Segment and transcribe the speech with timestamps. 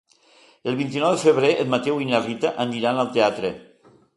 [0.71, 3.53] El vint-i-nou de febrer en Mateu i na Rita aniran al teatre.